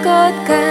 God 0.00 0.32
ka 0.48 0.69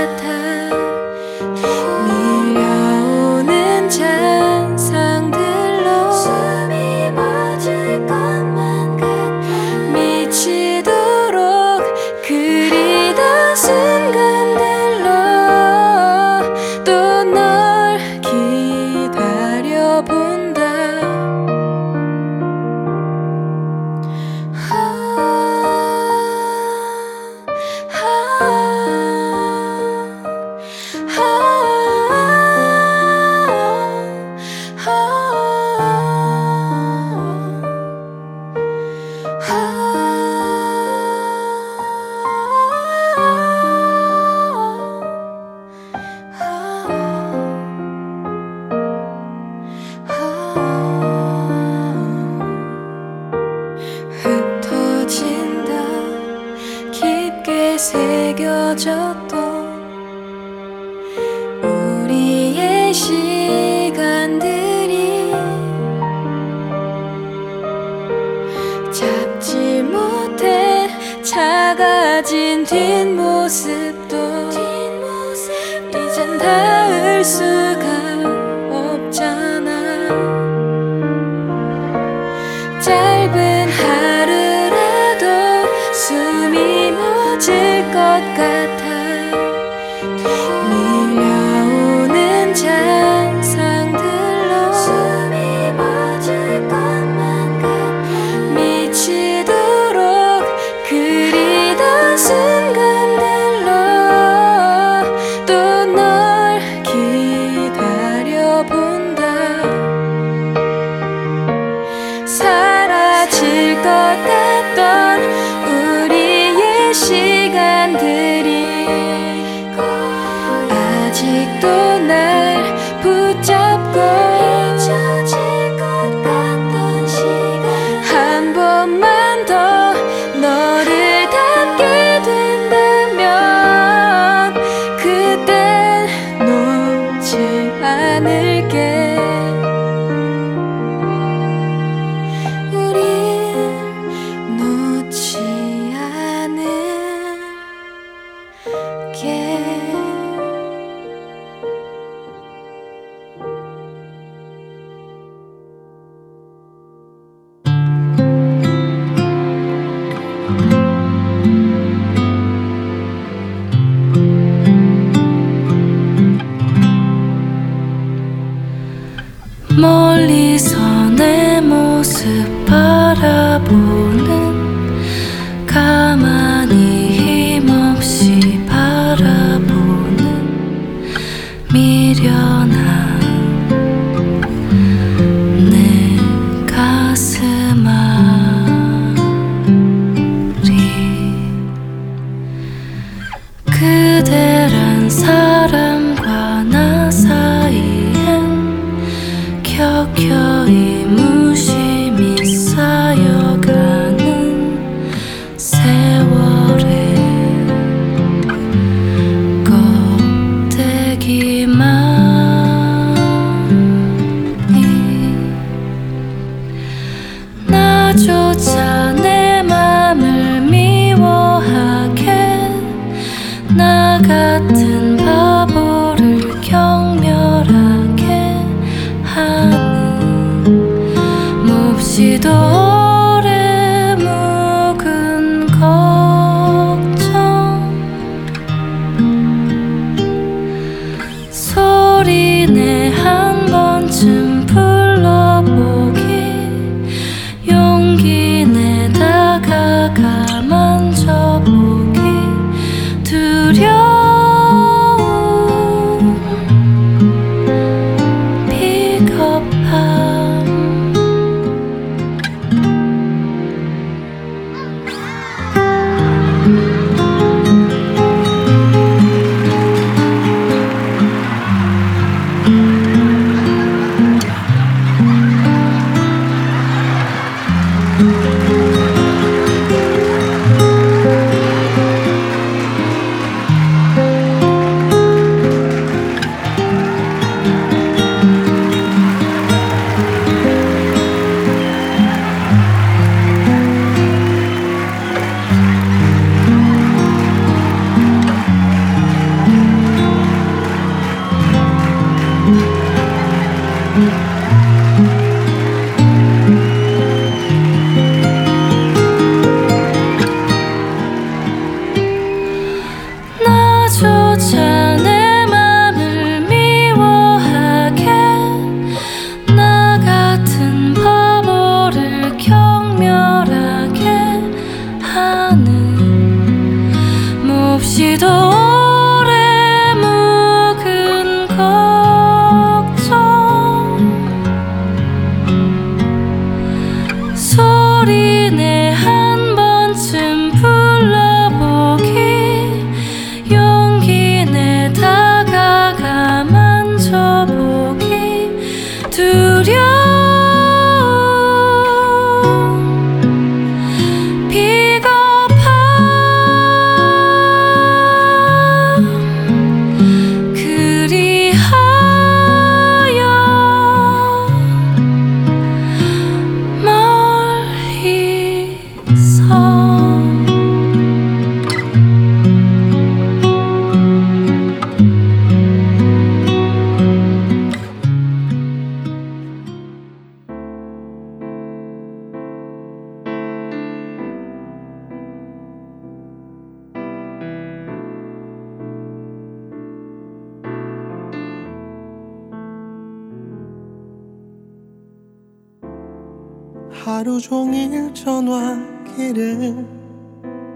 하루 397.30 397.60
종일 397.60 398.34
전화기를 398.34 400.04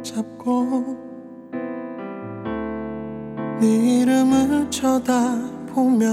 잡고 0.01 0.97
네 3.61 4.01
이름을 4.01 4.71
쳐다보며 4.71 6.07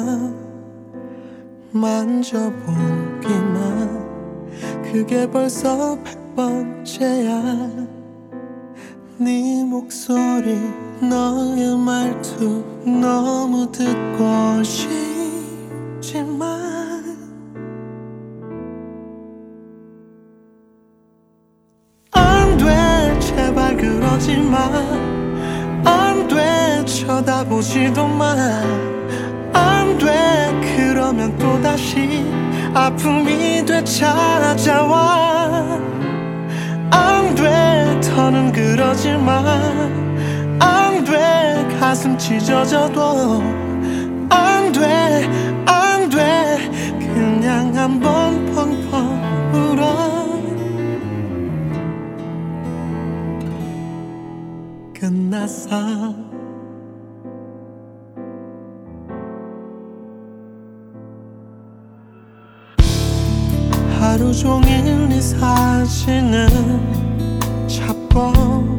만져보기만 1.73 3.31
그게 4.93 5.27
벌써 5.31 5.99
백 6.05 6.37
번째야. 6.37 7.71
네 9.17 9.65
목소리 9.65 10.59
너의 11.01 11.79
말투 11.79 12.63
너무 12.85 13.73
듣고 13.73 14.63
싶지 14.63 15.10
다시 31.81 32.27
아픔이 32.75 33.65
되찾아와 33.65 34.99
안돼 36.91 38.01
더는 38.03 38.53
그러지 38.53 39.13
마안돼 40.59 41.09
가슴 41.81 42.19
찢어져도 42.19 43.43
안돼 44.29 45.27
안돼 45.65 46.71
그냥 47.15 47.75
한번 47.75 48.45
펑펑 48.55 48.93
울어. 49.55 50.29
끝났어 54.93 56.10
종일 64.41 65.07
네 65.11 65.21
사진을 65.21 66.49
찾고 67.69 68.79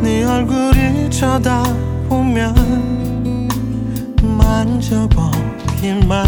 네 0.00 0.22
얼굴을 0.22 1.10
쳐다보면 1.10 2.54
만져보기만 4.38 6.24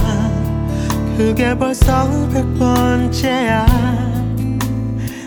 그게 1.17 1.57
벌써 1.57 2.09
백 2.31 2.43
번째야. 2.59 3.65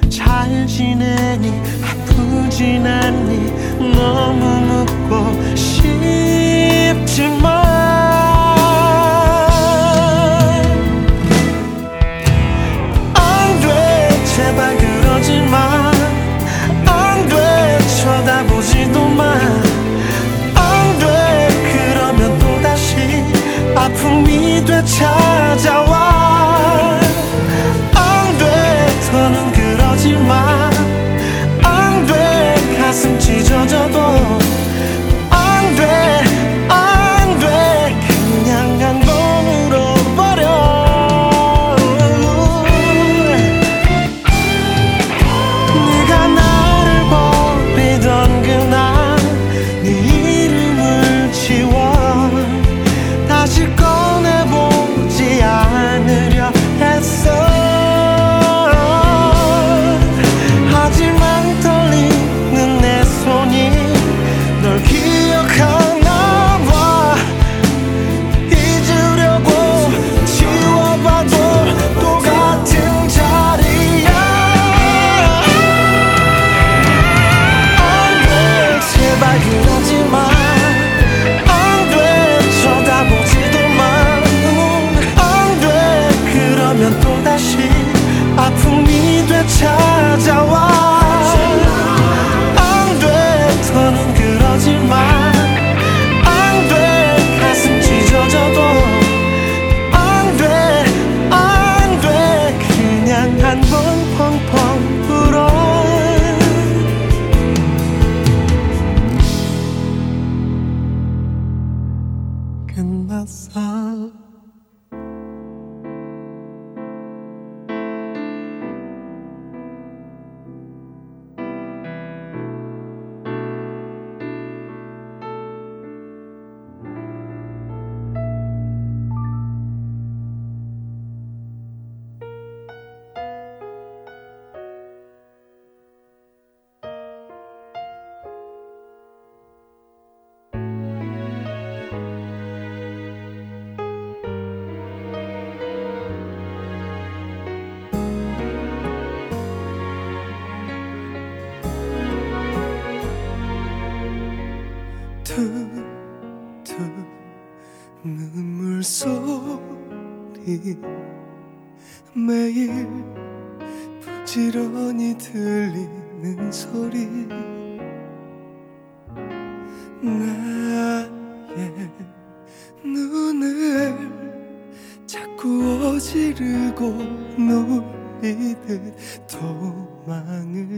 잘 0.10 0.68
지내니 0.68 1.54
아프진 1.82 2.86
않니? 2.86 3.96
너무 3.96 4.84
묻고 4.84 5.56
싶지만 5.56 6.36
마 15.50 15.92
안돼 16.88 17.80
쳐다보지도 18.02 19.08
마안돼 19.08 19.44
그러면 21.74 22.38
또다시 22.40 23.24
아픔이 23.76 24.64
되찾아와. 24.66 25.96
안돼 27.94 28.88
더는 29.12 29.52
그러지 29.52 30.14
마 30.14 30.70
안돼 31.64 32.78
가슴 32.80 33.18
찢어져도 33.20 34.00
안돼 35.30 35.86
안돼 35.86 36.35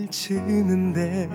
치는데 0.09 1.29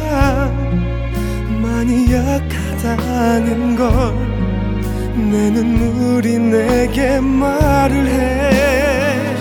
많이 1.60 2.12
약하다 2.12 2.68
세상인 2.78 3.76
걸 3.76 4.27
내 5.18 5.50
눈물이 5.50 6.38
내게 6.38 7.20
말을 7.20 8.06
해. 8.06 9.36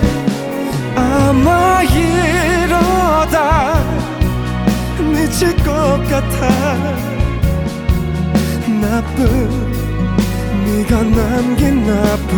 아마 0.95 1.83
이러다 1.83 3.27
미칠 4.99 5.55
것 5.57 6.01
같아. 6.09 6.47
나쁜 8.81 9.67
네가 10.65 11.03
남긴 11.03 11.85
나쁜 11.85 12.31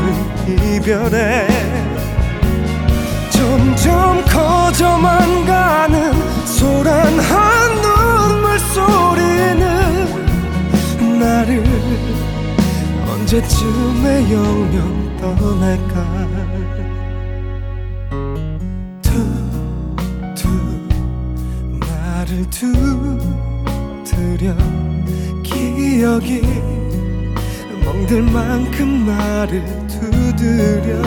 이별에 0.47 1.47
점점 3.29 4.23
커져만 4.25 5.45
가는 5.45 6.13
소란한 6.45 7.81
눈물 7.81 8.59
소리는 8.59 9.63
나를 11.19 12.08
언제쯤에 13.31 14.31
영영 14.31 15.17
떠날까? 15.21 15.93
툭툭 19.03 20.49
나를 21.79 22.49
두드려 22.49 24.55
기억이 25.43 26.41
멍들 27.85 28.23
만큼 28.23 29.05
나를 29.05 29.63
두드려. 29.87 30.99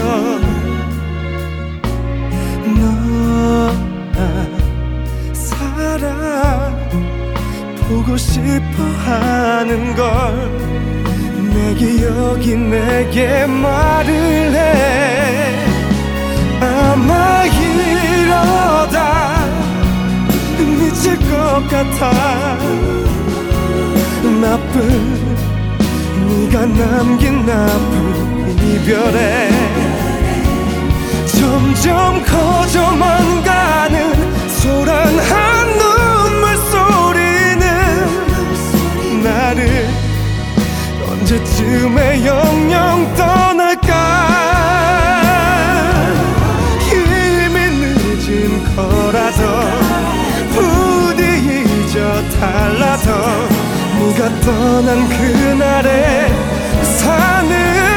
너나 2.77 4.47
살아 5.33 6.71
보고 7.89 8.17
싶어 8.17 8.85
하는 9.05 9.97
걸 9.97 10.72
내 11.63 11.75
기억이 11.75 12.57
내게 12.57 13.47
말을 13.47 14.53
해. 14.53 15.55
아마 16.61 17.45
이러다 17.45 19.47
미칠 20.59 21.17
것 21.19 21.63
같아. 21.71 22.11
나쁜 24.41 24.81
네가 26.27 26.67
남긴 26.67 27.47
나쁜 27.47 28.59
이별에 28.59 29.49
점점 31.27 32.25
커져만 32.25 33.45
가는 33.45 33.97
소란한 34.49 35.42
언제쯤에 41.73 42.27
영영 42.27 43.15
떠날까? 43.15 43.93
이미 46.93 47.57
늦은 47.71 48.77
거라서 48.77 49.43
부디 50.51 51.23
잊어 51.25 52.23
달라서 52.41 53.09
네가 53.99 54.41
떠난 54.41 55.09
그날에 55.09 56.29
사는 56.99 57.92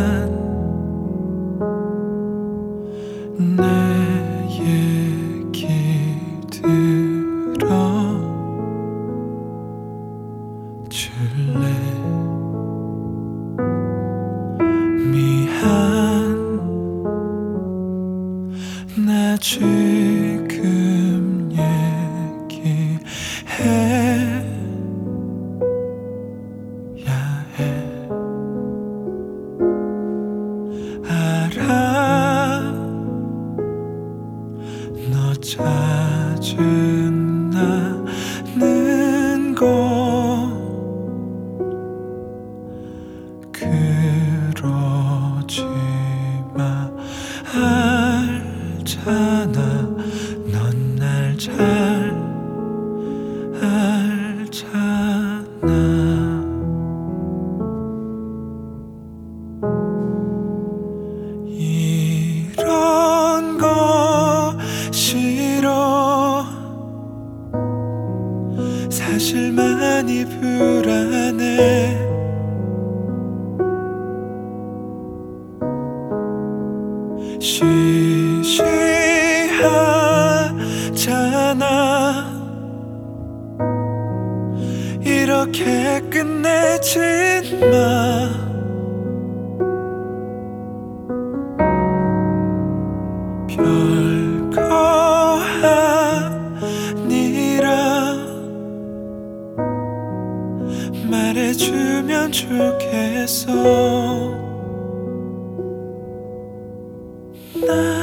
ben. 0.00 0.39
말해주면 102.30 102.32
좋겠어 102.32 103.52
난 107.66 107.99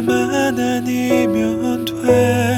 날만 0.00 0.58
아니면 0.58 1.84
돼. 1.84 2.49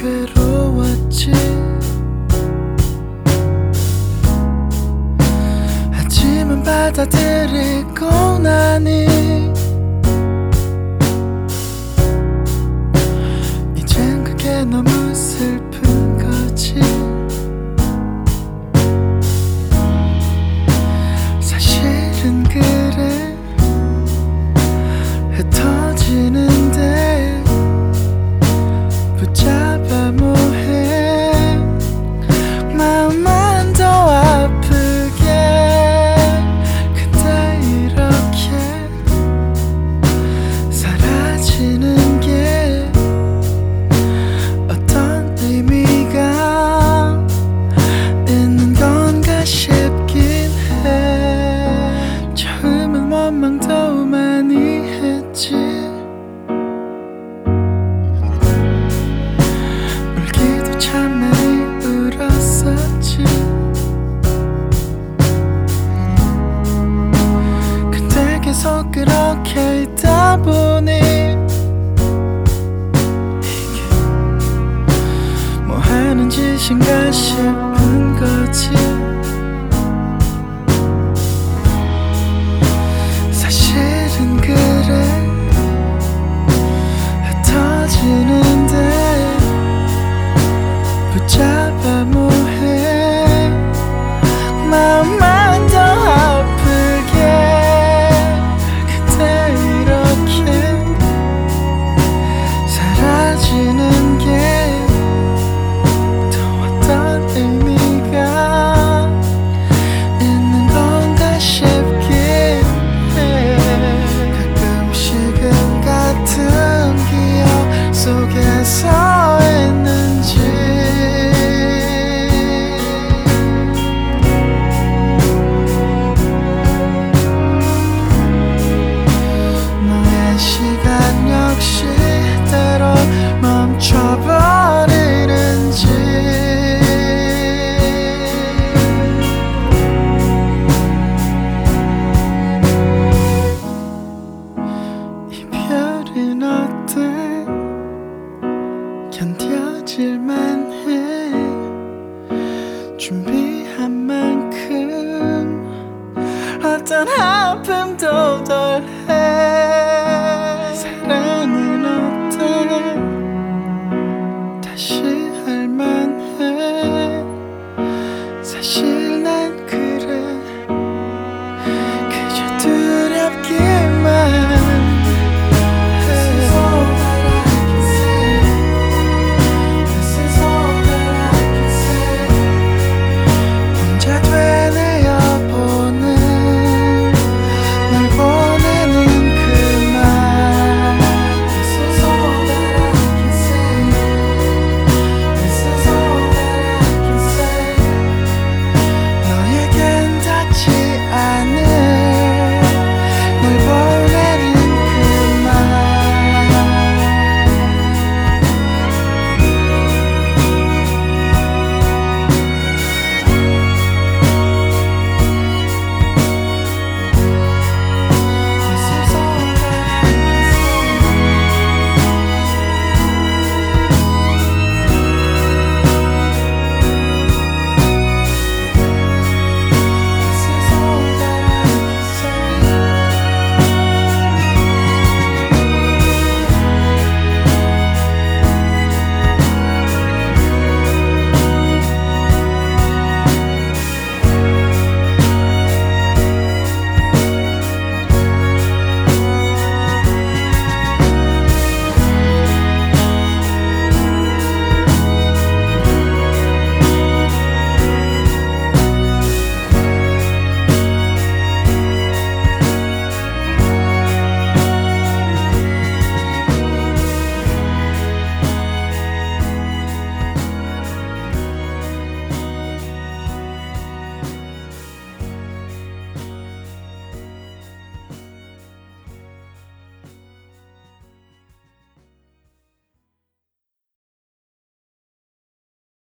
괴로웠지. 0.00 1.30
하지만 5.92 6.62
받아들이고 6.62 8.38
나니 8.38 9.09